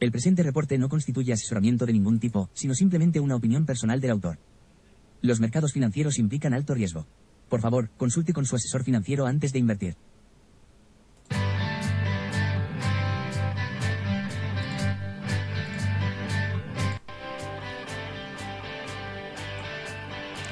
[0.00, 4.12] El presente reporte no constituye asesoramiento de ningún tipo, sino simplemente una opinión personal del
[4.12, 4.38] autor.
[5.20, 7.06] Los mercados financieros implican alto riesgo.
[7.50, 9.96] Por favor, consulte con su asesor financiero antes de invertir.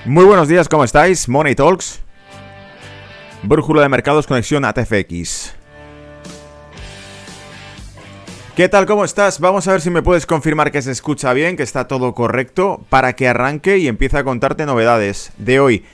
[0.05, 1.27] Muy buenos días, ¿cómo estáis?
[1.27, 2.01] Money Talks.
[3.43, 4.75] Brújula de mercados, conexión a
[8.59, 8.87] ¿Qué tal?
[8.87, 9.39] ¿Cómo estás?
[9.39, 12.85] Vamos a ver si me puedes confirmar que se escucha bien, que está todo correcto,
[12.89, 15.85] para que arranque y empiece a contarte novedades de hoy.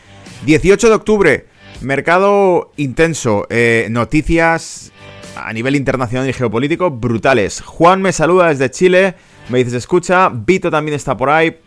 [0.47, 1.47] 18 de octubre,
[1.83, 4.93] mercado intenso, eh, noticias
[5.37, 7.61] a nivel internacional y geopolítico brutales.
[7.61, 9.15] Juan me saluda desde Chile,
[9.51, 11.59] me dices escucha, Vito también está por ahí.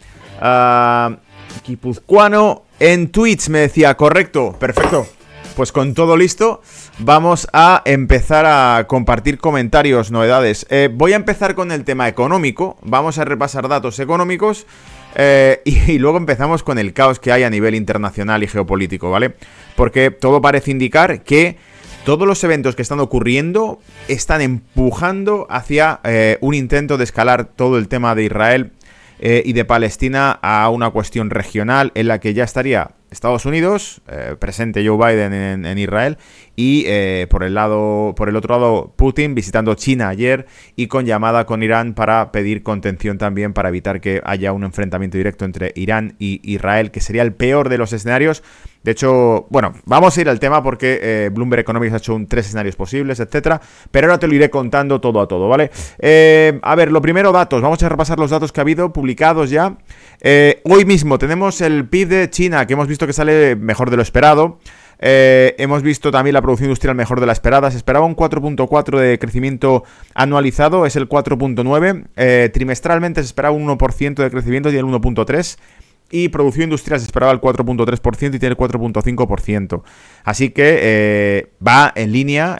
[0.41, 1.15] Uh,
[2.79, 5.05] en Twitch me decía, correcto, perfecto.
[5.57, 6.61] Pues con todo listo,
[6.99, 10.67] vamos a empezar a compartir comentarios, novedades.
[10.69, 14.67] Eh, voy a empezar con el tema económico, vamos a repasar datos económicos
[15.15, 19.33] eh, y, luego empezamos con el caos que hay a nivel internacional y geopolítico, ¿vale?
[19.75, 21.57] Porque todo parece indicar que
[22.05, 27.79] todos los eventos que están ocurriendo están empujando hacia eh, un intento de escalar todo
[27.79, 28.73] el tema de Israel
[29.19, 34.35] y de Palestina a una cuestión regional en la que ya estaría Estados Unidos, eh,
[34.37, 36.17] presente Joe Biden en, Israel,
[36.55, 41.05] y eh, por el lado, por el otro lado, Putin visitando China ayer y con
[41.05, 45.71] llamada con Irán para pedir contención también para evitar que haya un enfrentamiento directo entre
[45.75, 48.43] Irán y Israel, que sería el peor de los escenarios.
[48.87, 52.25] De hecho, bueno, vamos a ir al tema porque eh, Bloomberg Economics ha hecho un
[52.25, 53.59] tres escenarios posibles, etcétera.
[53.91, 55.71] Pero ahora te lo iré contando todo a todo, ¿vale?
[56.61, 57.61] a ver, lo primero, datos.
[57.61, 59.75] Vamos a repasar los datos que ha habido publicados ya.
[60.63, 64.03] hoy mismo tenemos el PIB de China, que hemos visto que sale mejor de lo
[64.03, 64.57] esperado.
[64.99, 67.69] Eh, hemos visto también la producción industrial mejor de la esperada.
[67.71, 69.83] Se esperaba un 4.4 de crecimiento
[70.13, 72.07] anualizado, es el 4.9.
[72.15, 75.57] Eh, trimestralmente se esperaba un 1% de crecimiento y el 1.3%.
[76.09, 79.83] Y producción industrial se esperaba el 4.3% y tiene el 4.5%.
[80.23, 82.57] Así que eh, va en línea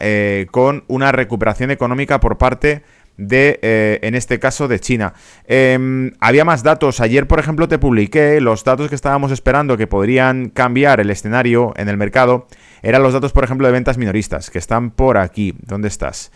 [0.52, 2.84] con una recuperación económica por parte
[3.18, 5.14] de, eh, en este caso, de China.
[5.46, 7.02] Em, había más datos.
[7.02, 11.74] Ayer, por ejemplo, te publiqué los datos que estábamos esperando que podrían cambiar el escenario
[11.76, 12.48] en el mercado.
[12.82, 15.56] Eran los datos, por ejemplo, de ventas minoristas, que están por aquí.
[15.60, 16.32] ¿Dónde estás?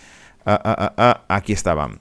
[0.46, 2.00] Ah, ah, ah, aquí estaban.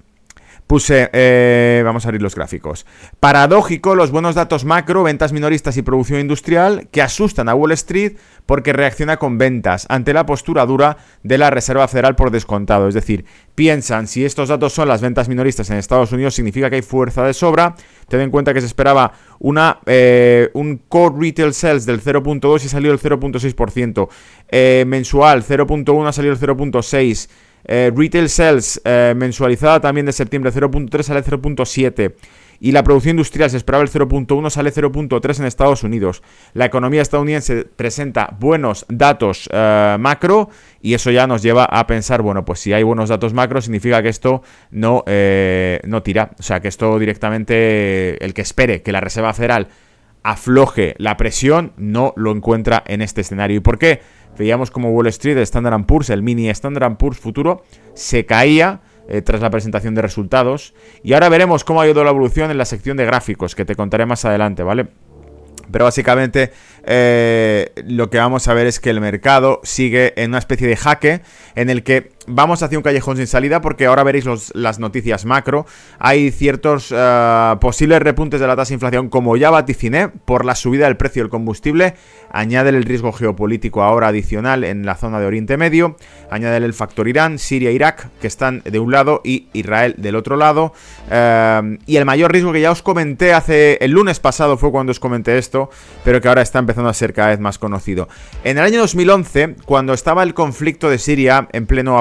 [0.70, 2.86] Puse, eh, vamos a abrir los gráficos.
[3.18, 8.18] Paradójico, los buenos datos macro, ventas minoristas y producción industrial que asustan a Wall Street
[8.46, 12.86] porque reacciona con ventas ante la postura dura de la Reserva Federal por descontado.
[12.86, 13.24] Es decir,
[13.56, 17.24] piensan si estos datos son las ventas minoristas en Estados Unidos significa que hay fuerza
[17.24, 17.74] de sobra.
[18.06, 22.68] Ten en cuenta que se esperaba una, eh, un core retail sales del 0.2 y
[22.68, 24.08] salió el 0.6%.
[24.48, 27.28] Eh, mensual 0.1 ha salido el 0.6%.
[27.64, 32.14] Eh, retail sales eh, mensualizada también de septiembre 0.3 sale 0.7.
[32.62, 36.22] Y la producción industrial se esperaba el 0.1, sale 0.3 en Estados Unidos.
[36.52, 40.50] La economía estadounidense presenta buenos datos eh, macro
[40.82, 44.02] y eso ya nos lleva a pensar, bueno, pues si hay buenos datos macro significa
[44.02, 45.04] que esto no,
[45.84, 46.32] no tira.
[46.38, 49.68] O sea, que esto directamente, el que espere que la Reserva Federal
[50.22, 53.56] afloje la presión, no lo encuentra en este escenario.
[53.56, 54.00] ¿Y por qué?
[54.38, 57.62] Veíamos como Wall Street, el Standard Poor's, el mini Standard Poor's futuro,
[57.94, 60.74] se caía eh, tras la presentación de resultados.
[61.02, 63.74] Y ahora veremos cómo ha ido la evolución en la sección de gráficos, que te
[63.74, 64.88] contaré más adelante, ¿vale?
[65.70, 66.52] Pero básicamente
[66.84, 70.76] eh, lo que vamos a ver es que el mercado sigue en una especie de
[70.76, 71.22] jaque
[71.54, 75.66] en el que vamos hacia un callejón sin salida porque ahora veréis las noticias macro.
[75.98, 80.54] Hay ciertos eh, posibles repuntes de la tasa de inflación como ya vaticiné por la
[80.54, 81.94] subida del precio del combustible.
[82.32, 85.96] Añade el riesgo geopolítico ahora adicional en la zona de Oriente Medio.
[86.30, 90.36] Añade el factor Irán, Siria, Irak que están de un lado y Israel del otro
[90.36, 90.72] lado.
[91.10, 94.90] Eh, y el mayor riesgo que ya os comenté hace el lunes pasado fue cuando
[94.90, 95.70] os comenté esto,
[96.04, 98.08] pero que ahora está empezando a ser cada vez más conocido.
[98.44, 101.94] En el año 2011, cuando estaba el conflicto de Siria en pleno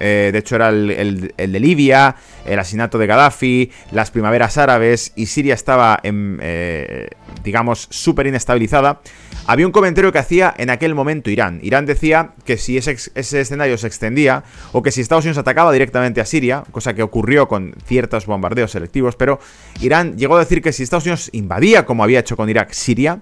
[0.00, 5.26] eh, de hecho era el, de Libia, el asesinato de Gaddafi, las primaveras árabes y
[5.26, 7.08] Siria estaba, en, eh,
[7.42, 9.00] digamos, súper inestabilizada,
[9.46, 11.60] había un comentario que hacía en aquel momento Irán.
[11.62, 16.20] Irán decía que si ese, escenario se extendía o que si Estados Unidos atacaba directamente
[16.20, 19.40] a Siria, cosa que ocurrió con ciertos bombardeos selectivos, pero
[19.80, 23.20] Irán llegó a decir que si Estados Unidos invadía, como había hecho con Irak, Siria,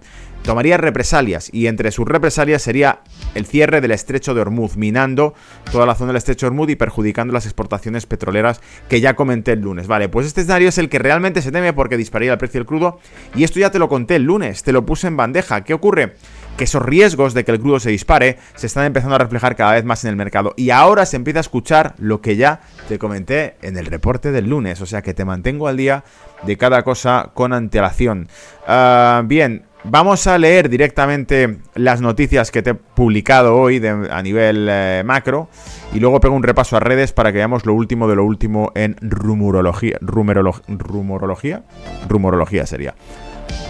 [0.48, 3.00] tomaría represalias y entre sus represalias sería
[3.34, 5.34] el cierre del estrecho de Hormuz, minando
[5.70, 9.52] toda la zona del estrecho de Hormuz y perjudicando las exportaciones petroleras que ya comenté
[9.52, 9.88] el lunes.
[9.88, 12.66] Vale, pues este escenario es el que realmente se teme porque dispararía el precio del
[12.66, 12.98] crudo
[13.36, 15.64] y esto ya te lo conté el lunes, te lo puse en bandeja.
[15.64, 16.14] ¿Qué ocurre?
[16.56, 19.74] que esos riesgos de que el crudo se dispare se están empezando a reflejar cada
[19.74, 20.54] vez más en el mercado.
[20.56, 24.48] Y ahora se empieza a escuchar lo que ya te comenté en el reporte del
[24.48, 26.02] lunes, o sea que te mantengo al día
[26.42, 28.28] de cada cosa con antelación.
[28.66, 34.68] Ah, bien, Vamos a leer directamente las noticias que te he publicado hoy a nivel
[34.70, 35.48] eh, macro
[35.94, 38.72] y luego pego un repaso a redes para que veamos lo último de lo último
[38.74, 39.96] en rumorología.
[40.00, 41.62] rumorología?
[42.08, 42.94] Rumorología sería.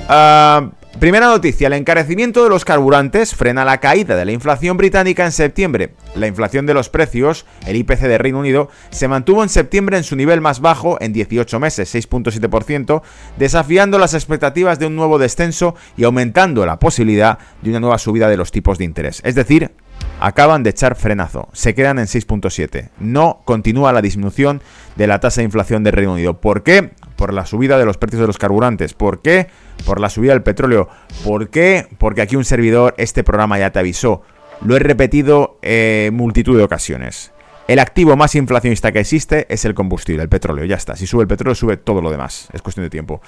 [0.08, 5.24] Ah, Primera noticia, el encarecimiento de los carburantes frena la caída de la inflación británica
[5.24, 5.92] en septiembre.
[6.16, 10.02] La inflación de los precios, el IPC de Reino Unido, se mantuvo en septiembre en
[10.02, 13.02] su nivel más bajo en 18 meses, 6.7%,
[13.38, 18.28] desafiando las expectativas de un nuevo descenso y aumentando la posibilidad de una nueva subida
[18.28, 19.20] de los tipos de interés.
[19.24, 19.70] Es decir,
[20.18, 22.90] acaban de echar frenazo, se quedan en 6.7.
[22.98, 24.62] No continúa la disminución
[24.96, 26.40] de la tasa de inflación del Reino Unido.
[26.40, 26.90] ¿Por qué?
[27.14, 28.94] Por la subida de los precios de los carburantes.
[28.94, 29.48] ¿Por qué?
[29.84, 30.88] Por la subida del petróleo.
[31.24, 31.86] ¿Por qué?
[31.98, 34.22] Porque aquí un servidor, este programa ya te avisó.
[34.62, 37.32] Lo he repetido en multitud de ocasiones.
[37.68, 40.64] El activo más inflacionista que existe es el combustible, el petróleo.
[40.64, 40.96] Ya está.
[40.96, 42.48] Si sube el petróleo, sube todo lo demás.
[42.54, 43.20] Es cuestión de tiempo.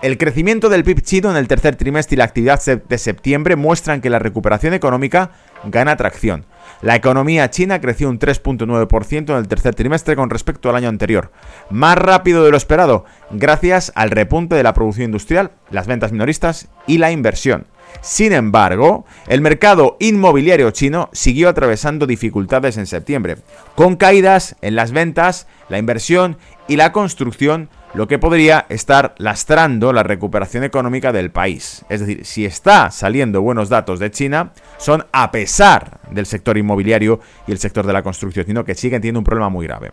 [0.00, 4.00] El crecimiento del PIB chino en el tercer trimestre y la actividad de septiembre muestran
[4.00, 5.32] que la recuperación económica
[5.64, 6.46] gana tracción.
[6.82, 11.32] La economía china creció un 3.9% en el tercer trimestre con respecto al año anterior,
[11.68, 16.68] más rápido de lo esperado, gracias al repunte de la producción industrial, las ventas minoristas
[16.86, 17.66] y la inversión.
[18.00, 23.38] Sin embargo, el mercado inmobiliario chino siguió atravesando dificultades en septiembre,
[23.74, 26.36] con caídas en las ventas, la inversión
[26.68, 31.84] y la construcción lo que podría estar lastrando la recuperación económica del país.
[31.88, 37.20] Es decir, si está saliendo buenos datos de China, son a pesar del sector inmobiliario
[37.46, 39.92] y el sector de la construcción, sino que siguen teniendo un problema muy grave.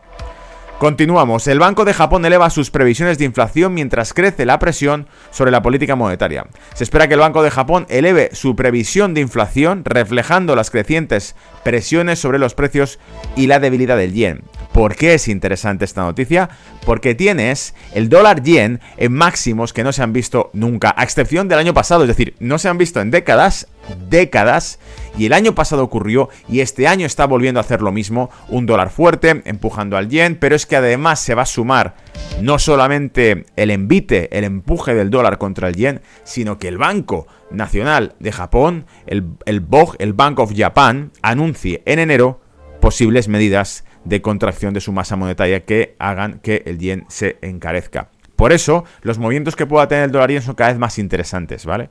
[0.77, 1.47] Continuamos.
[1.47, 5.61] El Banco de Japón eleva sus previsiones de inflación mientras crece la presión sobre la
[5.61, 6.47] política monetaria.
[6.73, 11.37] Se espera que el Banco de Japón eleve su previsión de inflación reflejando las crecientes
[11.63, 12.99] presiones sobre los precios
[13.37, 14.43] y la debilidad del yen.
[14.75, 16.49] ¿Por qué es interesante esta noticia?
[16.85, 21.47] Porque tienes el dólar yen en máximos que no se han visto nunca, a excepción
[21.47, 23.69] del año pasado, es decir, no se han visto en décadas,
[24.09, 24.79] décadas,
[25.17, 28.65] y el año pasado ocurrió y este año está volviendo a hacer lo mismo, un
[28.65, 31.95] dólar fuerte empujando al yen, pero es que además se va a sumar
[32.41, 37.27] no solamente el envite, el empuje del dólar contra el yen, sino que el Banco
[37.49, 39.65] Nacional de Japón, el, el
[39.99, 42.41] el Bank of Japan, anuncie en enero
[42.81, 48.09] posibles medidas de contracción de su masa monetaria que hagan que el yen se encarezca.
[48.35, 51.65] Por eso, los movimientos que pueda tener el dólar yen son cada vez más interesantes,
[51.65, 51.89] ¿vale?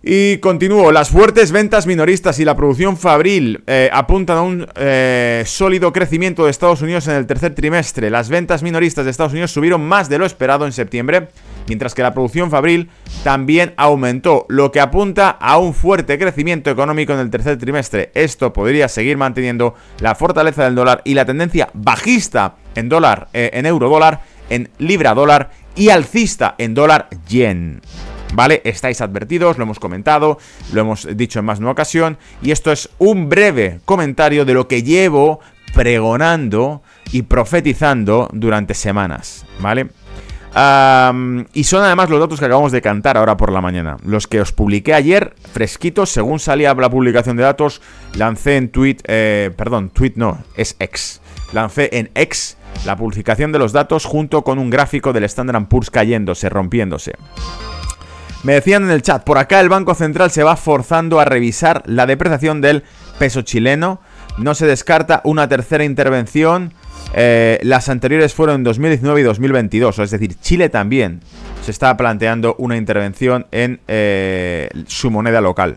[0.00, 5.42] Y continúo, las fuertes ventas minoristas y la producción fabril eh, apuntan a un eh,
[5.44, 8.08] sólido crecimiento de Estados Unidos en el tercer trimestre.
[8.08, 11.28] Las ventas minoristas de Estados Unidos subieron más de lo esperado en septiembre,
[11.66, 12.90] mientras que la producción fabril
[13.24, 18.12] también aumentó, lo que apunta a un fuerte crecimiento económico en el tercer trimestre.
[18.14, 23.50] Esto podría seguir manteniendo la fortaleza del dólar y la tendencia bajista en dólar, eh,
[23.52, 27.80] en euro dólar, en libra dólar y alcista en dólar yen.
[28.34, 28.60] ¿Vale?
[28.64, 30.38] Estáis advertidos, lo hemos comentado,
[30.72, 34.54] lo hemos dicho en más de una ocasión, y esto es un breve comentario de
[34.54, 35.40] lo que llevo
[35.74, 36.82] pregonando
[37.12, 39.88] y profetizando durante semanas, ¿vale?
[41.52, 43.96] y son además los datos que acabamos de cantar ahora por la mañana.
[44.04, 47.80] Los que os publiqué ayer, fresquitos, según salía la publicación de datos,
[48.14, 51.20] lancé en tweet, eh, perdón, tweet no, es X.
[51.52, 52.56] Lancé en X
[52.86, 57.12] la publicación de los datos junto con un gráfico del Standard Poor's cayéndose, rompiéndose.
[58.44, 61.82] Me decían en el chat, por acá el Banco Central se va forzando a revisar
[61.86, 62.84] la depreciación del
[63.18, 64.00] peso chileno.
[64.38, 66.72] No se descarta una tercera intervención.
[67.14, 69.98] Eh, las anteriores fueron en 2019 y 2022.
[69.98, 71.20] Es decir, Chile también
[71.64, 75.76] se está planteando una intervención en eh, su moneda local.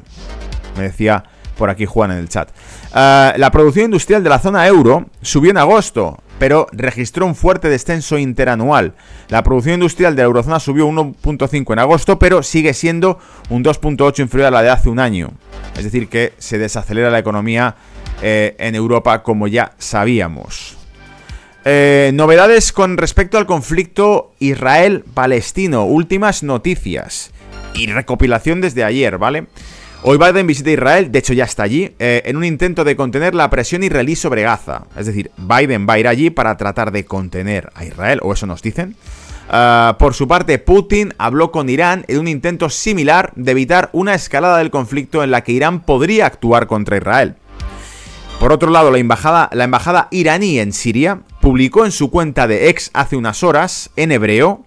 [0.77, 1.23] Me decía
[1.57, 2.49] por aquí Juan en el chat.
[2.95, 7.69] Eh, la producción industrial de la zona euro subió en agosto pero registró un fuerte
[7.69, 8.95] descenso interanual.
[9.29, 13.19] La producción industrial de la eurozona subió 1.5 en agosto, pero sigue siendo
[13.51, 15.33] un 2.8 inferior a la de hace un año.
[15.77, 17.75] Es decir, que se desacelera la economía
[18.23, 20.77] eh, en Europa como ya sabíamos.
[21.63, 25.85] Eh, novedades con respecto al conflicto Israel-Palestino.
[25.85, 27.29] Últimas noticias.
[27.75, 29.45] Y recopilación desde ayer, ¿vale?
[30.03, 33.35] Hoy Biden visita Israel, de hecho ya está allí, eh, en un intento de contener
[33.35, 34.85] la presión israelí sobre Gaza.
[34.97, 38.47] Es decir, Biden va a ir allí para tratar de contener a Israel, o eso
[38.47, 38.95] nos dicen.
[39.47, 44.15] Ah, por su parte, Putin habló con Irán en un intento similar de evitar una
[44.15, 47.35] escalada del conflicto en la que Irán podría actuar contra Israel.
[48.39, 52.69] Por otro lado, la embajada, la embajada iraní en Siria publicó en su cuenta de
[52.69, 54.65] ex hace unas horas, en hebreo,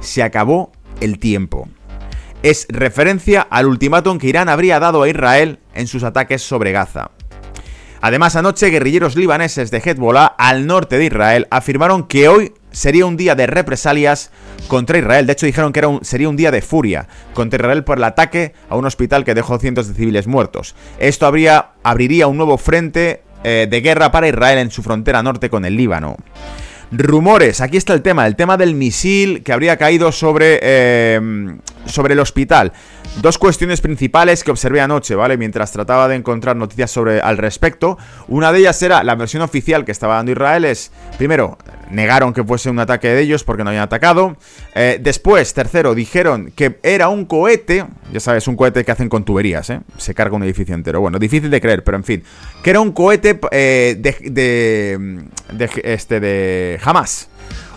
[0.00, 1.68] se acabó el tiempo.
[2.44, 7.10] Es referencia al ultimátum que Irán habría dado a Israel en sus ataques sobre Gaza.
[8.02, 13.16] Además, anoche guerrilleros libaneses de Hezbollah al norte de Israel afirmaron que hoy sería un
[13.16, 14.30] día de represalias
[14.68, 15.26] contra Israel.
[15.26, 18.04] De hecho, dijeron que era un, sería un día de furia contra Israel por el
[18.04, 20.74] ataque a un hospital que dejó cientos de civiles muertos.
[20.98, 25.64] Esto abriría un nuevo frente eh, de guerra para Israel en su frontera norte con
[25.64, 26.18] el Líbano.
[26.92, 32.14] Rumores, aquí está el tema, el tema del misil que habría caído sobre, eh, sobre
[32.14, 32.72] el hospital.
[33.22, 35.36] Dos cuestiones principales que observé anoche, ¿vale?
[35.36, 37.96] Mientras trataba de encontrar noticias sobre al respecto.
[38.28, 41.56] Una de ellas era la versión oficial que estaba dando Israel es, primero,
[41.90, 44.36] negaron que fuese un ataque de ellos porque no habían atacado.
[44.74, 49.24] Eh, después, tercero, dijeron que era un cohete, ya sabes, un cohete que hacen con
[49.24, 49.80] tuberías, ¿eh?
[49.96, 51.00] Se carga un edificio entero.
[51.00, 52.24] Bueno, difícil de creer, pero en fin,
[52.62, 57.28] que era un cohete eh, de, de, de, este, de Hamas.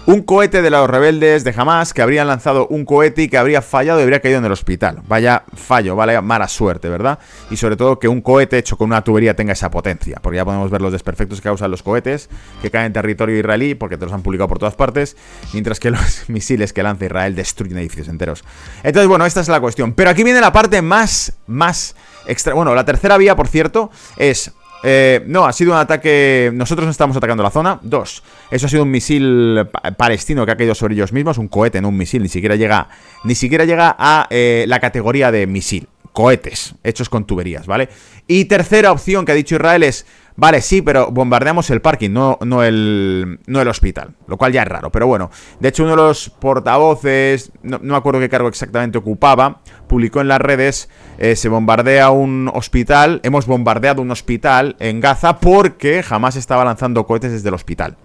[0.08, 3.62] Un cohete de los rebeldes de Hamas que habrían lanzado un cohete y que habría
[3.62, 5.02] fallado y habría caído en el hospital.
[5.06, 7.20] Vaya fallo, vale, mala suerte, ¿verdad?
[7.52, 10.20] Y sobre todo que un cohete hecho con una tubería tenga esa potencia.
[10.22, 12.30] Porque ya podemos ver los desperfectos que causan los cohetes
[12.62, 15.18] que caen en territorio israelí, porque te los han publicado por todas partes,
[15.52, 18.46] mientras que los misiles que lanza Israel destruyen edificios enteros.
[18.84, 19.92] Entonces, bueno, esta es la cuestión.
[19.92, 21.96] Pero aquí viene la parte más, más
[22.28, 22.54] extra.
[22.54, 24.54] Bueno, la tercera vía, por cierto, es
[24.84, 26.52] eh, no, ha sido un ataque.
[26.54, 27.80] Nosotros no estamos atacando la zona.
[27.82, 29.68] Dos, eso ha sido un misil
[29.98, 31.38] palestino que ha caído sobre ellos mismos.
[31.38, 32.22] Un cohete, no un misil.
[32.22, 32.90] Ni siquiera llega,
[33.24, 35.88] ni siquiera llega a eh, la categoría de misil.
[36.14, 37.90] Cohetes, hechos con tuberías, ¿vale?
[38.26, 40.06] Y tercera opción que ha dicho Israel es.
[40.40, 44.14] Vale, sí, pero bombardeamos el parking, no, no, el, no el hospital.
[44.28, 45.32] Lo cual ya es raro, pero bueno.
[45.60, 50.22] De hecho, uno de los portavoces, no, no me acuerdo qué cargo exactamente ocupaba, publicó
[50.22, 56.04] en las redes, eh, se bombardea un hospital, hemos bombardeado un hospital en Gaza porque
[56.04, 57.98] jamás estaba lanzando cohetes desde el hospital.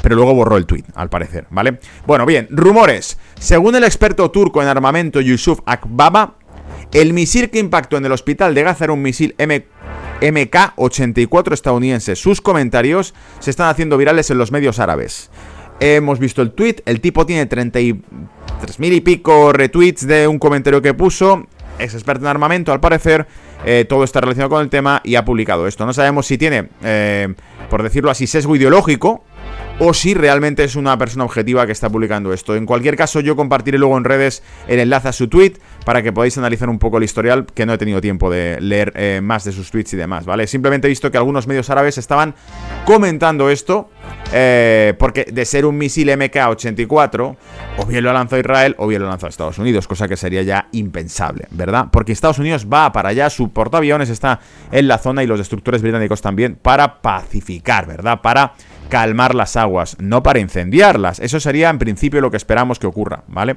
[0.00, 1.80] Pero luego borró el tweet, al parecer, ¿vale?
[2.06, 3.18] Bueno, bien, rumores.
[3.38, 6.36] Según el experto turco en armamento Yusuf Akbaba,
[6.92, 9.66] el misil que impactó en el hospital de Gaza era un misil M
[10.24, 12.16] MK84 estadounidense.
[12.16, 15.30] Sus comentarios se están haciendo virales en los medios árabes.
[15.80, 20.80] Hemos visto el tweet, el tipo tiene 33 mil y pico retweets de un comentario
[20.80, 21.46] que puso.
[21.78, 23.26] Es experto en armamento, al parecer.
[23.66, 25.84] Eh, todo está relacionado con el tema y ha publicado esto.
[25.84, 27.34] No sabemos si tiene, eh,
[27.68, 29.24] por decirlo así, sesgo ideológico
[29.78, 32.54] o si realmente es una persona objetiva que está publicando esto.
[32.54, 35.54] En cualquier caso, yo compartiré luego en redes el enlace a su tweet
[35.84, 38.92] para que podáis analizar un poco el historial, que no he tenido tiempo de leer
[38.94, 40.46] eh, más de sus tweets y demás, ¿vale?
[40.46, 42.34] Simplemente he visto que algunos medios árabes estaban
[42.84, 43.90] comentando esto,
[44.32, 47.36] eh, porque de ser un misil MK-84,
[47.78, 50.68] o bien lo lanzado Israel o bien lo lanzado Estados Unidos, cosa que sería ya
[50.72, 51.88] impensable, ¿verdad?
[51.90, 54.40] Porque Estados Unidos va para allá, su portaaviones está
[54.70, 58.20] en la zona y los destructores británicos también, para pacificar, ¿verdad?
[58.22, 58.54] Para
[58.94, 61.18] calmar las aguas, no para incendiarlas.
[61.18, 63.56] Eso sería en principio lo que esperamos que ocurra, ¿vale?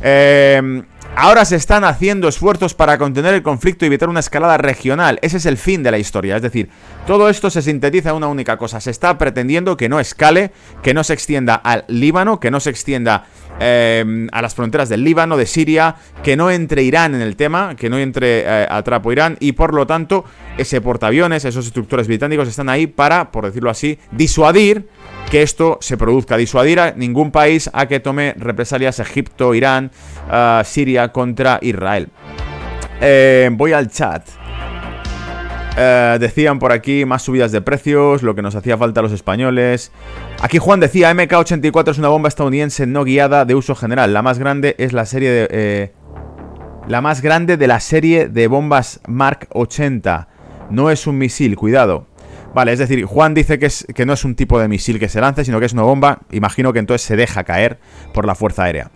[0.00, 5.18] Eh, Ahora se están haciendo esfuerzos para contener el conflicto y evitar una escalada regional.
[5.20, 6.36] Ese es el fin de la historia.
[6.36, 6.70] Es decir,
[7.06, 8.80] todo esto se sintetiza en una única cosa.
[8.80, 10.52] Se está pretendiendo que no escale,
[10.82, 13.26] que no se extienda al Líbano, que no se extienda
[13.60, 17.76] eh, a las fronteras del Líbano, de Siria, que no entre Irán en el tema,
[17.76, 20.24] que no entre eh, a trapo Irán y por lo tanto
[20.56, 24.88] ese portaaviones, esos estructores británicos están ahí para, por decirlo así, disuadir
[25.32, 29.90] que esto se produzca, disuadir a ningún país a que tome represalias Egipto, Irán,
[30.28, 32.10] uh, Siria contra Israel.
[33.00, 34.28] Eh, voy al chat.
[35.78, 39.12] Eh, decían por aquí más subidas de precios, lo que nos hacía falta a los
[39.12, 39.90] españoles.
[40.42, 44.12] Aquí Juan decía, MK84 es una bomba estadounidense no guiada de uso general.
[44.12, 45.48] La más grande es la serie de...
[45.50, 45.92] Eh,
[46.88, 50.28] la más grande de la serie de bombas Mark 80.
[50.68, 52.11] No es un misil, cuidado.
[52.54, 55.08] Vale, es decir, Juan dice que, es, que no es un tipo de misil que
[55.08, 56.20] se lance, sino que es una bomba.
[56.30, 57.78] Imagino que entonces se deja caer
[58.12, 58.90] por la Fuerza Aérea.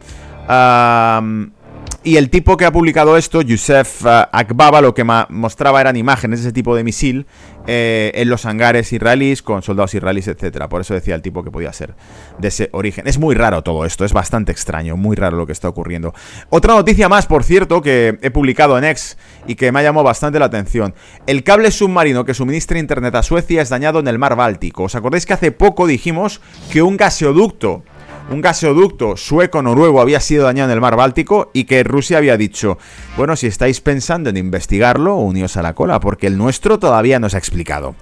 [2.07, 6.41] Y el tipo que ha publicado esto, Yusef uh, Akbaba, lo que mostraba eran imágenes
[6.41, 7.27] de ese tipo de misil
[7.67, 10.69] eh, en los hangares israelíes, con soldados israelíes, etcétera.
[10.69, 11.97] Por eso decía el tipo que podía ser
[12.39, 13.09] de ese origen.
[13.09, 16.15] Es muy raro todo esto, es bastante extraño, muy raro lo que está ocurriendo.
[16.49, 20.05] Otra noticia más, por cierto, que he publicado en X y que me ha llamado
[20.05, 20.95] bastante la atención.
[21.27, 24.85] El cable submarino que suministra internet a Suecia es dañado en el mar Báltico.
[24.85, 27.83] ¿Os acordáis que hace poco dijimos que un gaseoducto
[28.31, 32.79] un gaseoducto sueco-noruego había sido dañado en el mar Báltico y que Rusia había dicho,
[33.17, 37.29] bueno, si estáis pensando en investigarlo, uníos a la cola, porque el nuestro todavía no
[37.29, 37.95] se ha explicado.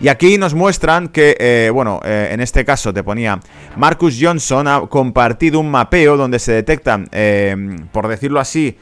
[0.00, 3.40] Y aquí nos muestran que, eh, bueno, eh, en este caso te ponía,
[3.76, 7.56] Marcus Johnson ha compartido un mapeo donde se detectan, eh,
[7.92, 8.76] por decirlo así,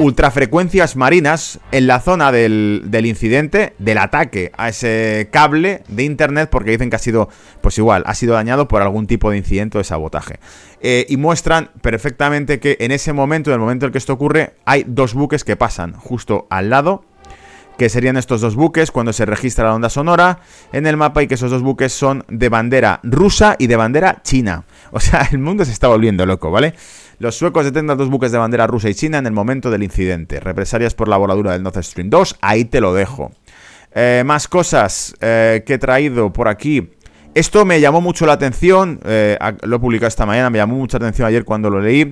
[0.00, 6.70] ultrafrecuencias marinas en la zona del, incidente, del ataque a ese cable de internet, porque
[6.70, 7.28] dicen que ha sido,
[7.60, 10.40] pues igual, ha sido dañado por algún tipo de incidente o de sabotaje.
[10.80, 14.54] Eh, y muestran perfectamente que en ese momento, en el momento en que esto ocurre,
[14.64, 17.04] hay dos buques que pasan justo al lado
[17.80, 20.40] que serían estos dos buques cuando se registra la onda sonora
[20.70, 24.20] en el mapa y que esos dos buques son de bandera rusa y de bandera
[24.22, 24.64] china.
[24.92, 26.74] O sea, el mundo se está volviendo loco, ¿vale?
[27.20, 30.40] Los suecos detectan dos buques de bandera rusa y china en el momento del incidente.
[30.40, 33.30] Represalias por la voladura del Nord Stream 2, ahí te lo dejo.
[33.94, 36.88] Eh, más cosas eh, que he traído por aquí.
[37.34, 40.96] Esto me llamó mucho la atención, eh, lo he publicado esta mañana, me llamó mucha
[40.96, 42.10] atención ayer cuando lo leí,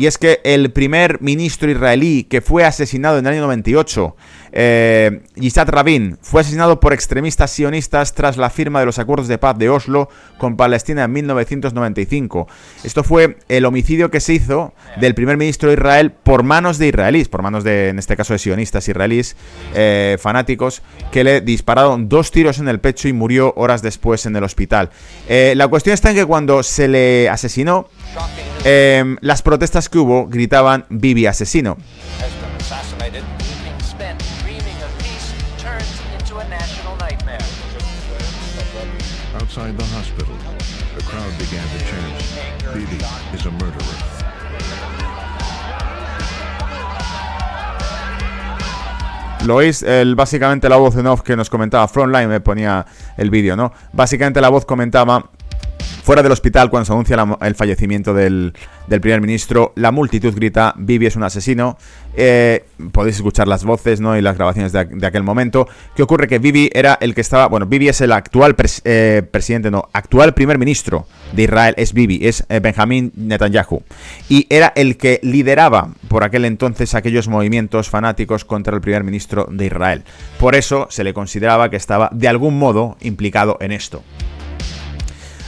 [0.00, 4.16] y es que el primer ministro israelí que fue asesinado en el año 98
[4.52, 5.20] eh,
[5.66, 9.68] Rabin fue asesinado por extremistas sionistas tras la firma de los acuerdos de paz de
[9.68, 12.48] Oslo con Palestina en 1995.
[12.82, 16.88] Esto fue el homicidio que se hizo del primer ministro de Israel por manos de
[16.88, 19.36] israelíes, por manos de, en este caso, de sionistas israelíes
[19.74, 24.34] eh, fanáticos, que le dispararon dos tiros en el pecho y murió horas después en
[24.34, 24.88] el hospital.
[25.28, 27.88] Eh, la cuestión está en que cuando se le asesinó,
[28.64, 31.76] eh, las protestas que hubo gritaban Bibi asesino.
[49.46, 52.84] Lo oís, el, básicamente la voz en off que nos comentaba Frontline, me ponía
[53.16, 53.72] el vídeo, ¿no?
[53.92, 55.30] Básicamente la voz comentaba
[56.02, 58.52] Fuera del hospital, cuando se anuncia el fallecimiento del,
[58.88, 61.76] primer ministro, la multitud grita, Vivi es un asesino.
[62.16, 64.16] Eh, podéis escuchar las voces ¿no?
[64.16, 65.68] y las grabaciones de, aquel momento.
[65.94, 66.26] ¿Qué ocurre?
[66.26, 67.46] Que Vivi era el que estaba...
[67.46, 71.74] Bueno, Vivi es el actual eh, presidente, no, actual primer ministro de Israel.
[71.76, 73.82] Es Vivi, es eh, Benjamín Netanyahu.
[74.28, 79.46] Y era el que lideraba por aquel entonces aquellos movimientos fanáticos contra el primer ministro
[79.50, 80.02] de Israel.
[80.38, 84.02] Por eso se le consideraba que estaba de algún modo implicado en esto.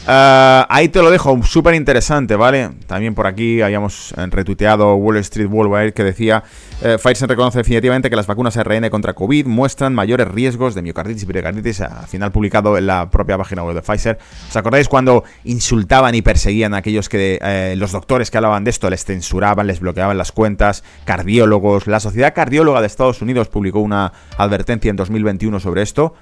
[0.07, 2.71] Ah, ahí te lo dejo, súper interesante, ¿vale?
[2.87, 6.43] También por aquí habíamos eh, retuiteado Wall Street Worldwide que decía
[6.85, 11.23] eh, Pfizer reconoce definitivamente que las vacunas ARN contra COVID muestran mayores riesgos de miocarditis
[11.23, 14.18] y pericarditis, al final publicado en la propia página web de Pfizer.
[14.49, 18.71] ¿Os acordáis cuando insultaban y perseguían a aquellos que eh, los doctores que hablaban de
[18.71, 21.87] esto les censuraban, les bloqueaban las cuentas, cardiólogos?
[21.87, 26.14] La Sociedad Cardióloga de Estados Unidos publicó una advertencia en 2021 sobre esto.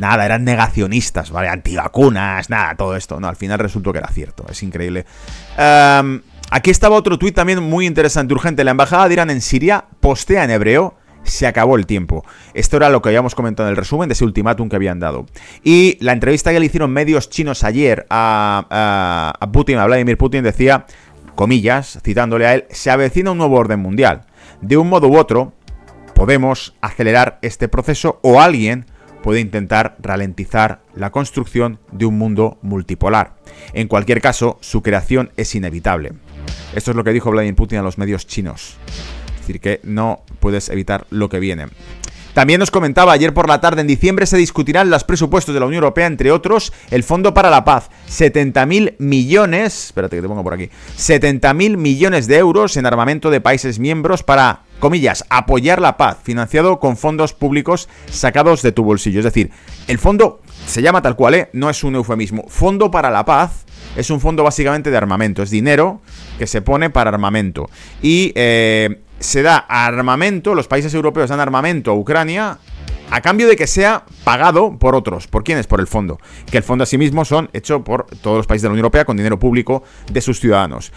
[0.00, 1.48] Nada, eran negacionistas, ¿vale?
[1.48, 3.20] Antivacunas, nada, todo esto.
[3.20, 5.06] No, al final resultó que era cierto, es increíble.
[5.56, 8.64] Em, Aquí estaba otro tuit también muy interesante, urgente.
[8.64, 10.94] La embajada de Irán en Siria postea en hebreo.
[11.24, 12.24] Se acabó el tiempo.
[12.54, 15.26] Esto era lo que habíamos comentado en el resumen de ese ultimátum que habían dado.
[15.62, 20.42] Y la entrevista que le hicieron medios chinos ayer a, a Putin, a Vladimir Putin,
[20.42, 20.86] decía,
[21.34, 24.22] comillas, citándole a él, se avecina un nuevo orden mundial.
[24.62, 25.52] De un modo u otro,
[26.14, 28.86] podemos acelerar este proceso o alguien
[29.22, 33.34] puede intentar ralentizar la construcción de un mundo multipolar.
[33.74, 36.12] En cualquier caso, su creación es inevitable.
[36.74, 38.76] Esto es lo que dijo Vladimir Putin a los medios chinos.
[39.34, 41.66] Es decir, que no puedes evitar lo que viene.
[42.38, 45.66] También nos comentaba ayer por la tarde, en diciembre se discutirán los presupuestos de la
[45.66, 47.90] Unión Europea, entre otros, el Fondo para la Paz.
[48.08, 53.40] 70.000 millones, espérate que te pongo por aquí, 70.000 millones de euros en armamento de
[53.40, 59.18] países miembros para, comillas, apoyar la paz, financiado con fondos públicos sacados de tu bolsillo.
[59.18, 59.50] Es decir,
[59.88, 61.50] el fondo se llama tal cual, ¿eh?
[61.54, 62.44] no es un eufemismo.
[62.48, 63.64] Fondo para la paz
[63.96, 66.00] es un fondo básicamente de armamento, es dinero
[66.38, 67.68] que se pone para armamento.
[68.02, 72.58] Y eh, se da armamento, los países europeos dan armamento a Ucrania
[73.10, 75.26] a cambio de que sea pagado por otros.
[75.26, 75.66] ¿Por quiénes?
[75.66, 76.18] Por el fondo.
[76.50, 79.16] Que el fondo asimismo son hecho por todos los países de la Unión Europea con
[79.16, 80.92] dinero público de sus ciudadanos.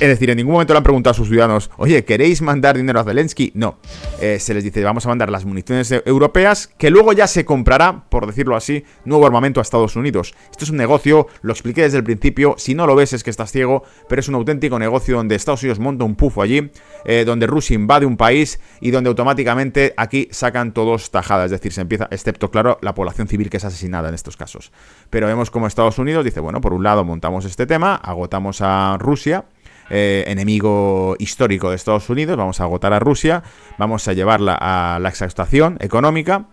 [0.00, 3.00] Es decir, en ningún momento le han preguntado a sus ciudadanos, oye, ¿queréis mandar dinero
[3.00, 3.52] a Zelensky?
[3.54, 3.78] No.
[4.20, 8.04] Eh, se les dice, vamos a mandar las municiones europeas, que luego ya se comprará,
[8.08, 10.34] por decirlo así, nuevo armamento a Estados Unidos.
[10.50, 13.30] Esto es un negocio, lo expliqué desde el principio, si no lo ves es que
[13.30, 16.70] estás ciego, pero es un auténtico negocio donde Estados Unidos monta un pufo allí,
[17.04, 21.80] eh, donde Rusia invade un país y donde automáticamente aquí sacan todos tajadas decir, se
[21.80, 24.72] empieza, excepto, claro, la población civil que es asesinada en estos casos.
[25.10, 28.96] Pero vemos como Estados Unidos dice, bueno, por un lado montamos este tema, agotamos a
[28.98, 29.44] Rusia,
[29.90, 33.42] eh, enemigo histórico de Estados Unidos, vamos a agotar a Rusia,
[33.78, 36.46] vamos a llevarla a la exhaustación económica,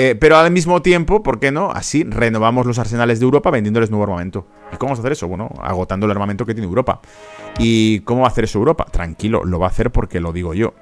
[0.00, 1.72] eh, pero al mismo tiempo, ¿por qué no?
[1.72, 4.46] Así renovamos los arsenales de Europa vendiéndoles nuevo armamento.
[4.72, 5.26] ¿Y cómo vamos a hacer eso?
[5.26, 7.00] Bueno, agotando el armamento que tiene Europa.
[7.58, 8.84] ¿Y cómo va a hacer eso Europa?
[8.84, 10.74] Tranquilo, lo va a hacer porque lo digo yo.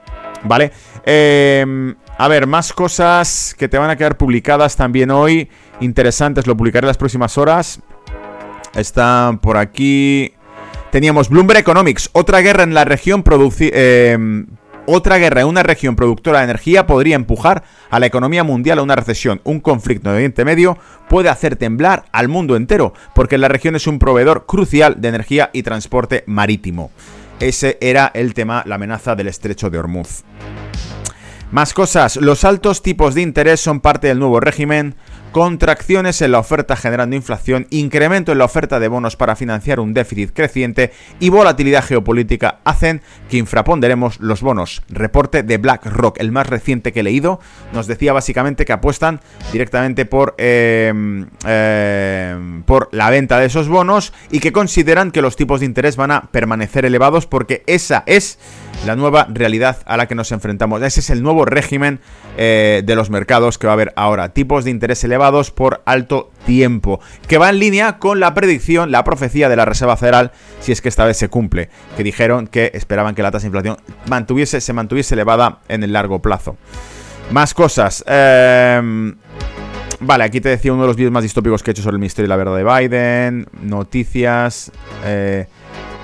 [0.45, 0.71] ¿Vale?
[1.07, 5.51] Em, a ver, más cosas que te van a quedar publicadas también hoy.
[5.81, 7.81] Interesantes, lo publicaré en las próximas horas.
[8.75, 10.33] Está por aquí.
[10.91, 13.23] Teníamos Bloomberg Economics, otra guerra en la región
[13.61, 14.47] em,
[14.87, 18.83] Otra guerra en una región productora de energía podría empujar a la economía mundial a
[18.83, 19.43] una recesión.
[19.45, 20.79] Un conflicto en Oriente Medio
[21.11, 25.51] puede hacer temblar al mundo entero, porque la región es un proveedor crucial de energía
[25.53, 26.91] y transporte marítimo.
[27.41, 30.25] Ese era el tema, la amenaza del estrecho de Hormuz.
[31.53, 34.97] Más cosas, los altos tipos de interés son parte del nuevo régimen,
[35.31, 39.95] contracciones en la oferta generando inflación, incremento en la oferta de bonos para financiar un
[39.95, 44.83] déficit creciente y volatilidad geopolítica hacen que infraponderemos los bonos.
[44.89, 47.39] Reporte de BlackRock, el más reciente que he leído,
[47.73, 49.21] nos decía básicamente que apuestan
[49.53, 55.37] directamente por, em, em, por la venta de esos bonos y que consideran que los
[55.37, 58.39] tipos de interés van a permanecer elevados porque esa es
[58.85, 60.83] la nueva realidad a la que nos enfrentamos.
[60.83, 62.01] Ese es el nuevo régimen
[62.37, 64.31] eh, de los mercados que va a haber ahora.
[64.31, 67.01] Tipos de interés elevados por alto tiempo.
[67.27, 70.81] Que va en línea con la predicción, la profecía de la Reserva Federal, si es
[70.81, 71.71] que esta vez se cumple.
[71.97, 73.77] Que dijeron que esperaban que la tasa de inflación
[74.09, 76.57] mantuviese, se mantuviese elevada en el largo plazo.
[77.31, 78.05] Más cosas.
[78.07, 79.17] Em,
[80.01, 82.01] vale, aquí te decía uno de los vídeos más distópicos que he hecho sobre el
[82.01, 83.47] misterio y la verdad de Biden.
[83.63, 84.71] Noticias.
[85.05, 85.47] Eh,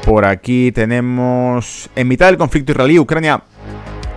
[0.05, 1.89] por aquí tenemos...
[1.97, 3.43] En mitad del conflicto israelí, Ucrania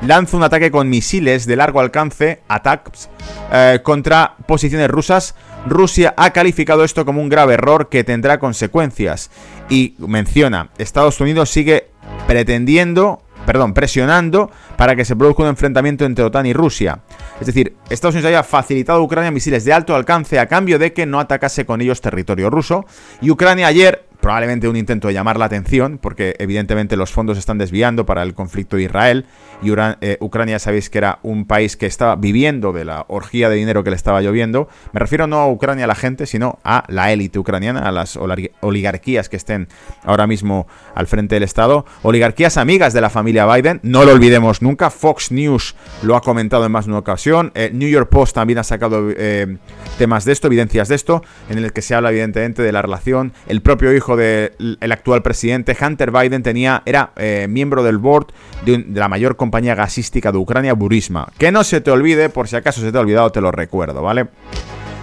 [0.01, 3.09] lanza un ataque con misiles de largo alcance, attacks,
[3.51, 5.35] eh, contra posiciones rusas.
[5.65, 9.31] Rusia ha calificado esto como un grave error que tendrá consecuencias.
[9.69, 11.89] Y menciona, Estados Unidos sigue
[12.27, 16.99] pretendiendo, perdón, presionando para que se produzca un enfrentamiento entre OTAN y Rusia.
[17.39, 20.93] Es decir, Estados Unidos haya facilitado a Ucrania misiles de alto alcance a cambio de
[20.93, 22.85] que no atacase con ellos territorio ruso.
[23.21, 27.59] Y Ucrania ayer probablemente un intento de llamar la atención, porque evidentemente los fondos están
[27.59, 29.27] desviando para el conflicto de Israel
[29.61, 33.55] y eh, Ucrania sabéis que era un país que estaba viviendo de la orgía de
[33.55, 34.67] dinero que le estaba lloviendo.
[34.93, 38.17] Me refiero no a Ucrania a la gente, sino a la élite ucraniana, a las
[38.61, 39.67] oligarquías que estén
[40.03, 41.85] ahora mismo al frente del Estado.
[42.01, 44.89] Oligarquías amigas de la familia Biden, no lo olvidemos nunca.
[44.89, 47.51] Fox News lo ha comentado en más de una ocasión.
[47.53, 49.57] Eh, New York Post también ha sacado eh,
[49.99, 53.31] temas de esto, evidencias de esto, en el que se habla evidentemente de la relación.
[53.47, 58.27] El propio hijo del actual presidente, Hunter Biden, tenía, era eh, miembro del board
[58.65, 61.27] de, la mayor compañía gasística de Ucrania, Burisma.
[61.37, 64.01] Que no se te olvide, por si acaso se te ha olvidado, te lo recuerdo,
[64.01, 64.27] ¿vale?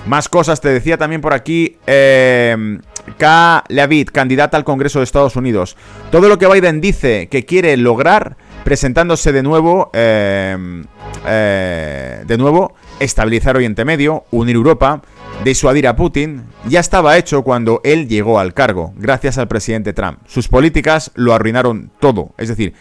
[0.06, 2.78] Más cosas, te decía también por aquí eh,
[3.18, 3.64] K.
[3.68, 5.76] Leavitt, candidata al Congreso de Estados Unidos.
[6.10, 10.56] Todo lo que Biden dice que quiere lograr, presentándose de nuevo, eh,
[11.24, 15.02] de nuevo, estabilizar Oriente Medio, unir Europa,
[15.44, 20.18] disuadir a Putin ya estaba hecho cuando él llegó al cargo, gracias al presidente Trump.
[20.26, 22.74] Sus políticas lo arruinaron todo, es decir,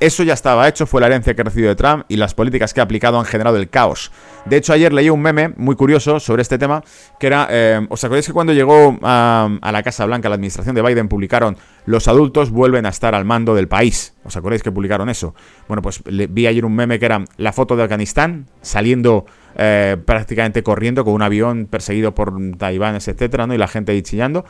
[0.00, 2.80] eso ya estaba hecho, fue la herencia que recibió de Trump y las políticas que
[2.80, 4.10] ha aplicado han generado el caos.
[4.44, 6.82] De hecho, ayer leí un meme muy curioso sobre este tema,
[7.20, 10.82] que era, eh, ¿os acordáis que cuando llegó a, la Casa Blanca la administración de
[10.82, 14.14] Biden publicaron los adultos vuelven a estar al mando del país?
[14.24, 15.34] ¿Os acordáis que publicaron eso?
[15.68, 20.64] Bueno, pues vi ayer un meme que era la foto de Afganistán saliendo eh, prácticamente
[20.64, 23.54] corriendo con un avión perseguido por talibanes, etcétera, ¿no?
[23.54, 24.44] Y la gente ahí chillando.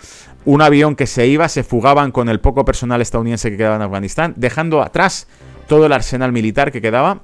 [0.47, 3.83] Un avión que se iba, se fugaban con el poco personal estadounidense que quedaba en
[3.83, 5.29] Afganistán, dejando atrás
[5.67, 7.21] todo el arsenal militar que quedaba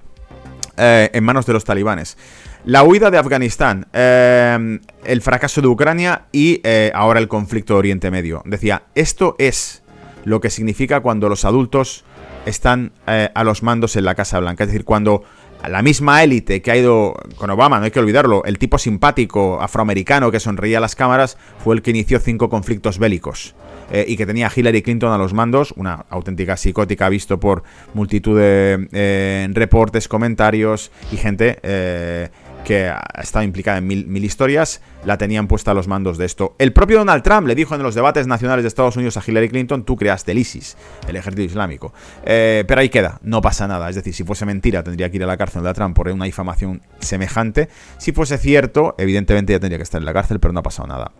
[0.76, 2.18] eh, en manos de los talibanes.
[2.66, 6.60] La huida de Afganistán, eh, el fracaso de Ucrania y
[6.92, 8.42] ahora el conflicto de Oriente Medio.
[8.44, 9.82] Decía, esto es
[10.24, 12.04] lo que significa cuando los adultos
[12.44, 14.64] están a los mandos en la Casa Blanca.
[14.64, 15.24] Es decir, cuando
[15.68, 19.60] la misma élite que ha ido con Obama, no hay que olvidarlo, el tipo simpático
[19.60, 23.54] afroamericano que sonreía a las cámaras fue el que inició cinco conflictos bélicos.
[23.92, 27.64] Eh, y que tenía a Hillary Clinton a los mandos, una auténtica psicótica visto por
[27.92, 32.28] multitud de eh, reportes, comentarios y gente eh,
[32.64, 36.54] que ha estado implicada en mil, historias, la tenían puesta a los mandos de esto.
[36.58, 39.48] El propio Donald Trump le dijo en los debates nacionales de Estados Unidos a Hillary
[39.48, 40.76] Clinton, tú creaste el ISIS,
[41.08, 41.92] el ejército islámico.
[42.24, 43.88] Eh, pero ahí queda, no pasa nada.
[43.88, 46.24] Es decir, si fuese mentira tendría que ir a la cárcel de Trump por una
[46.24, 47.68] difamación semejante.
[47.98, 50.88] Si fuese cierto, evidentemente ya tendría que estar en la cárcel, pero no ha pasado
[50.88, 51.12] nada.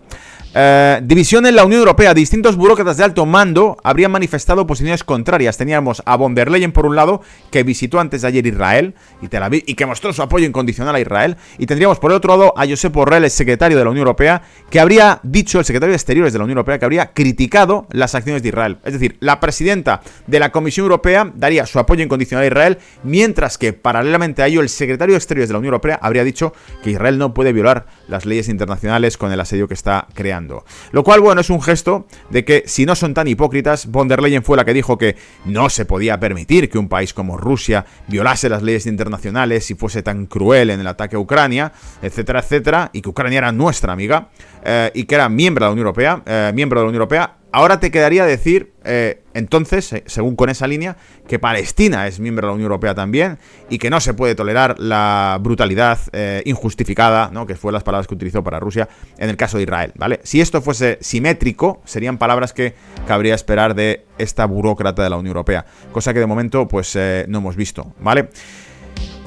[0.52, 2.12] Eh, división en la Unión Europea.
[2.12, 5.56] Distintos burócratas de alto mando habrían manifestado posiciones contrarias.
[5.56, 9.28] Teníamos a von der Leyen por un lado, que visitó antes de ayer Israel y
[9.28, 11.36] Tel Aviv y que mostró su apoyo incondicional a Israel.
[11.58, 14.42] Y tendríamos por el otro lado a Josep Borrell, el secretario de la Unión Europea,
[14.70, 18.14] que habría dicho, el secretario de Exteriores de la Unión Europea, que habría criticado las
[18.14, 18.78] acciones de Israel.
[18.84, 23.58] Es decir, la presidenta de la Comisión Europea daría su apoyo incondicional a Israel, mientras
[23.58, 26.52] que paralelamente a ello el secretario de Exteriores de la Unión Europea habría dicho
[26.82, 30.64] que Israel no puede violar las leyes internacionales con el asedio que está creando.
[30.92, 34.22] Lo cual, bueno, es un gesto de que si no son tan hipócritas, von der
[34.22, 37.84] Leyen fue la que dijo que no se podía permitir que un país como Rusia
[38.08, 42.90] violase las leyes internacionales y fuese tan cruel en el ataque a Ucrania, etcétera, etcétera,
[42.92, 44.30] y que Ucrania era nuestra amiga
[44.64, 47.36] eh, y que era miembro de la Unión Europea, eh, miembro de la Unión Europea.
[47.52, 50.96] Ahora te quedaría decir, eh, entonces, según con esa línea,
[51.26, 54.78] que Palestina es miembro de la Unión Europea también y que no se puede tolerar
[54.78, 57.46] la brutalidad eh, injustificada, ¿no?
[57.46, 60.20] que fue las palabras que utilizó para Rusia en el caso de Israel, ¿vale?
[60.22, 62.74] Si esto fuese simétrico, serían palabras que
[63.08, 66.96] cabría esperar de esta burócrata de la Unión Europea, cosa que de momento pues
[67.26, 68.28] no hemos visto, ¿vale?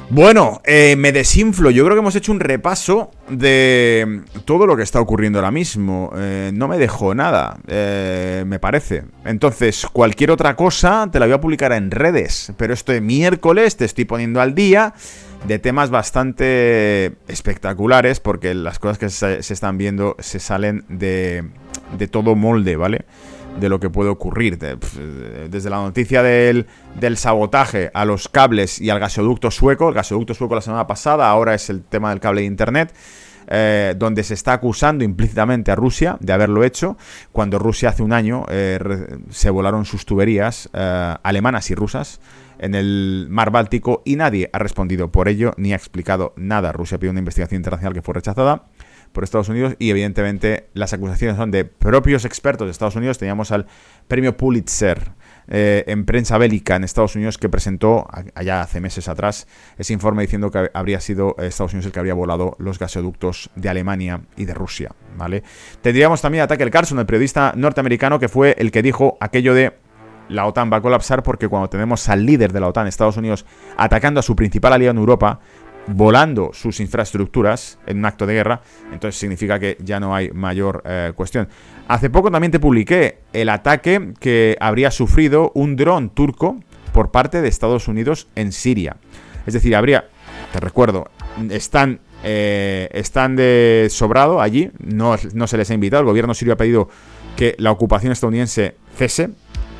[0.09, 1.71] Bueno, eh, me desinflo.
[1.71, 6.11] Yo creo que hemos hecho un repaso de todo lo que está ocurriendo ahora mismo.
[6.15, 9.05] Eh, no me dejó nada, eh, me parece.
[9.25, 12.53] Entonces, cualquier otra cosa te la voy a publicar en redes.
[12.57, 14.93] Pero este miércoles te estoy poniendo al día
[15.47, 21.43] de temas bastante espectaculares porque las cosas que se, están viendo se salen de,
[21.97, 23.05] de todo molde, ¿vale?
[23.59, 24.57] De lo que puede ocurrir.
[24.57, 26.67] desde la noticia del,
[27.15, 31.53] sabotaje a los cables y al gasoducto sueco, el gasoducto sueco la semana pasada, ahora
[31.53, 32.93] es el tema del cable de Internet.
[33.45, 36.95] Eh, donde se está acusando implícitamente a Rusia de haberlo hecho,
[37.33, 38.79] cuando Rusia hace un año eh,
[39.31, 42.21] se volaron sus tuberías eh, alemanas y rusas
[42.57, 46.71] en el mar Báltico y nadie ha respondido por ello ni ha explicado nada.
[46.71, 48.67] Rusia pidió una investigación internacional que fue rechazada
[49.13, 53.17] por Estados Unidos y evidentemente las acusaciones son de propios expertos de Estados Unidos.
[53.17, 53.67] Teníamos al
[54.07, 55.11] premio Pulitzer
[55.47, 59.47] eh, en prensa bélica en Estados Unidos que presentó allá hace meses atrás
[59.77, 63.69] ese informe diciendo que habría sido Estados Unidos el que habría volado los gasoductos de
[63.69, 64.91] Alemania y de Rusia.
[65.17, 65.43] ¿vale?
[65.81, 69.73] Tendríamos también a Tucker Carlson, el periodista norteamericano que fue el que dijo aquello de
[70.29, 73.45] la OTAN va a colapsar porque cuando tenemos al líder de la OTAN, Estados Unidos,
[73.77, 75.39] atacando a su principal aliado en Europa,
[75.87, 80.81] volando sus infraestructuras en un acto de guerra, entonces significa que ya no hay mayor
[80.85, 81.47] eh, cuestión.
[81.87, 86.59] Hace poco también te publiqué el ataque que habría sufrido un dron turco
[86.93, 88.97] por parte de Estados Unidos en Siria.
[89.45, 90.07] Es decir, habría,
[90.53, 91.09] te recuerdo,
[91.49, 96.53] están, eh, están de sobrado allí, no, no se les ha invitado, el gobierno sirio
[96.53, 96.87] ha pedido
[97.35, 99.31] que la ocupación estadounidense cese,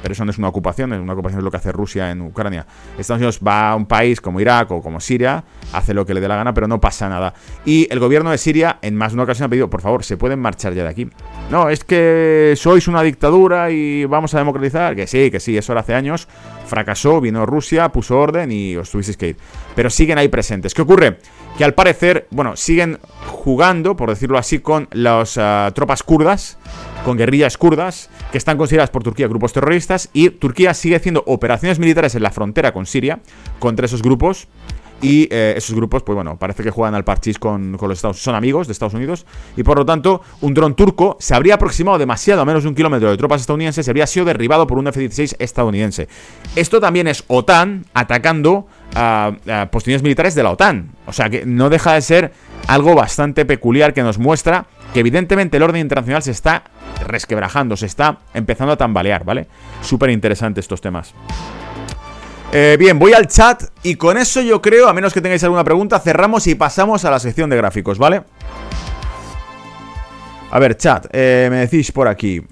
[0.04, 2.22] pero eso no es una ocupación, es una ocupación es lo que hace Rusia en
[2.22, 2.68] Ucrania.
[2.98, 6.20] Estados Unidos va a un país como Irak o como Siria, hace lo que le
[6.20, 7.34] dé la gana, pero no pasa nada.
[7.64, 10.18] Y el gobierno de Siria en más de una ocasión ha pedido, por favor, ¿se
[10.18, 11.10] pueden marchar ya de aquí?
[11.50, 14.94] No, es que sois una dictadura y vamos a democratizar.
[14.94, 16.28] Que sí, que sí, eso era hace años.
[16.66, 19.38] Fracasó, vino Rusia, puso orden y os tuvisteis que ir.
[19.74, 20.74] Pero siguen ahí presentes.
[20.74, 21.20] ¿Qué ocurre?
[21.58, 26.58] Que al parecer, bueno, siguen jugando, por decirlo así, con las ah, tropas kurdas
[27.04, 31.80] con guerrillas kurdas que están consideradas por Turquía grupos terroristas y Turquía sigue haciendo operaciones
[31.80, 33.20] militares en la frontera con Siria
[33.60, 34.48] contra esos grupos
[35.04, 38.36] y eh, esos grupos, pues bueno, parece que juegan al parchís con, los Estados Son
[38.36, 39.26] amigos de Estados Unidos.
[39.58, 42.76] Y por lo tanto, un dron turco se habría aproximado demasiado a menos de un
[42.76, 46.08] kilómetro de tropas estadounidenses y habría sido derribado por un F-16 estadounidense.
[46.56, 50.92] Esto también es OTAN atacando a, a posiciones militares de la OTAN.
[51.06, 52.32] O sea que no deja de ser
[52.68, 56.64] algo bastante peculiar que nos muestra que evidentemente el orden internacional se está
[57.06, 59.48] resquebrajando, se está empezando a tambalear, ¿vale?
[59.82, 61.14] Súper interesante estos temas.
[62.52, 65.64] Eh, bien, voy al chat y con eso yo creo, a menos que tengáis alguna
[65.64, 68.22] pregunta, cerramos y pasamos a la sección de gráficos, ¿vale?
[70.52, 72.44] A ver, chat, eh, me decís por aquí.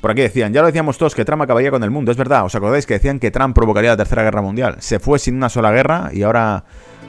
[0.00, 2.44] Por aquí decían, ya lo decíamos todos que Trump acabaría con el mundo, es verdad,
[2.44, 4.76] ¿os acordáis que decían que Trump provocaría la tercera guerra mundial?
[4.80, 6.64] Se fue sin una sola guerra y ahora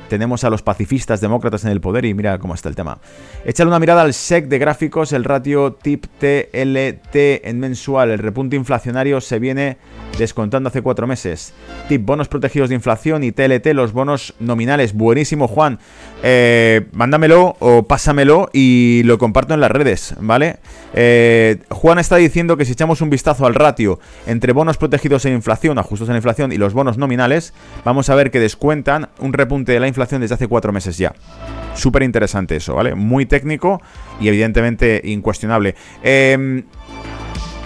[0.08, 3.00] tenemos a los pacifistas demócratas en el poder y mira cómo está el tema.
[3.46, 7.16] Échale una mirada al SEC de gráficos, el ratio TIP TLT
[7.46, 9.78] en mensual, el repunte inflacionario se viene
[10.18, 11.54] descontando hace cuatro meses.
[11.90, 14.94] TIP, bonos protegidos de inflación y TLT, los bonos nominales.
[14.94, 15.80] Buenísimo, Juan.
[16.24, 20.58] Eh, mándamelo o pásamelo y lo comparto en las redes, ¿vale?
[20.94, 25.34] Eh, Juan está diciendo que si echamos un vistazo al ratio entre bonos protegidos en
[25.34, 27.54] inflación, ajustos en inflación y los bonos nominales,
[27.86, 31.14] vamos a ver que descuentan un repunte de la inflación desde hace cuatro meses ya.
[31.74, 32.96] Súper interesante eso, ¿vale?
[32.96, 33.82] Muy técnico
[34.20, 35.76] y evidentemente incuestionable.
[36.04, 36.64] Eh,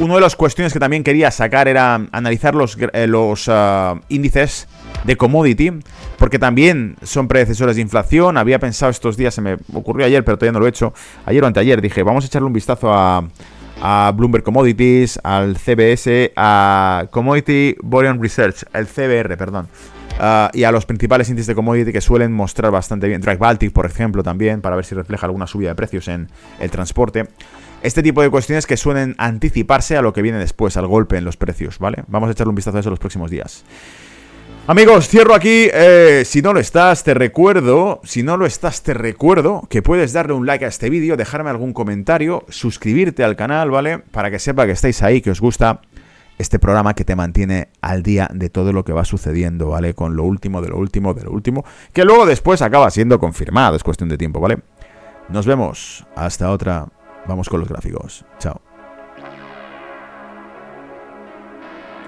[0.01, 4.67] una de las cuestiones que también quería sacar era analizar los, eh, los ah, índices
[5.03, 5.73] de commodity,
[6.17, 8.37] porque también son predecesores de inflación.
[8.37, 10.93] Había pensado estos días, se me ocurrió ayer, pero todavía no lo he hecho.
[11.25, 13.23] Ayer o anteayer dije, vamos a echarle un vistazo a,
[13.79, 19.67] a Bloomberg Commodities, al CBS, a Commodity Borean Research, el CBR, perdón.
[20.23, 23.21] Ah, y a los principales índices de commodity que suelen mostrar bastante bien.
[23.21, 26.29] Drag Baltic, por ejemplo, también, para ver si refleja alguna subida de precios en
[26.59, 27.25] el transporte.
[27.81, 31.25] Este tipo de cuestiones que suelen anticiparse a lo que viene después, al golpe en
[31.25, 32.03] los precios, ¿vale?
[32.05, 33.63] Vamos a echarle un vistazo a eso los próximos días.
[34.67, 35.69] Amigos, cierro aquí.
[35.73, 40.13] Eh, si no lo estás, te recuerdo, si no lo estás, te recuerdo que puedes
[40.13, 43.97] darle un like a este vídeo, dejarme algún comentario, suscribirte al canal, ¿vale?
[43.97, 45.81] Para que sepa que estáis ahí, que os gusta
[46.41, 49.93] este programa que te mantiene al día de todo lo que va sucediendo, ¿vale?
[49.93, 53.75] Con lo último, de lo último, de lo último, que luego después acaba siendo confirmado,
[53.75, 54.59] es cuestión de tiempo, ¿vale?
[55.29, 56.05] Nos vemos.
[56.15, 56.87] Hasta otra.
[57.27, 58.25] Vamos con los gráficos.
[58.39, 58.70] Chao.